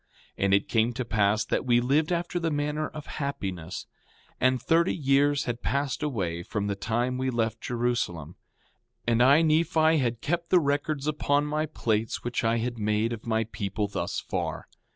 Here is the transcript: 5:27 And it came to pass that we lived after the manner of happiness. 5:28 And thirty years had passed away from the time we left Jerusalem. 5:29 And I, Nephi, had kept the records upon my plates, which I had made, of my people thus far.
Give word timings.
5:27 0.35 0.35
And 0.45 0.53
it 0.55 0.67
came 0.67 0.93
to 0.93 1.05
pass 1.05 1.45
that 1.45 1.63
we 1.67 1.79
lived 1.79 2.11
after 2.11 2.39
the 2.39 2.49
manner 2.49 2.87
of 2.87 3.05
happiness. 3.21 3.85
5:28 4.41 4.47
And 4.47 4.59
thirty 4.59 4.95
years 4.95 5.43
had 5.43 5.61
passed 5.61 6.01
away 6.01 6.41
from 6.41 6.65
the 6.65 6.75
time 6.75 7.19
we 7.19 7.29
left 7.29 7.61
Jerusalem. 7.61 8.31
5:29 9.07 9.11
And 9.13 9.21
I, 9.21 9.41
Nephi, 9.43 9.97
had 9.99 10.21
kept 10.21 10.49
the 10.49 10.59
records 10.59 11.05
upon 11.05 11.45
my 11.45 11.67
plates, 11.67 12.23
which 12.23 12.43
I 12.43 12.57
had 12.57 12.79
made, 12.79 13.13
of 13.13 13.27
my 13.27 13.43
people 13.43 13.87
thus 13.87 14.19
far. 14.19 14.67